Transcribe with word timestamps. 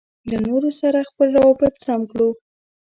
له 0.29 0.37
نورو 0.47 0.69
سره 0.81 1.07
خپل 1.09 1.27
روابط 1.37 1.73
سم 1.85 2.01
کړو. 2.11 2.29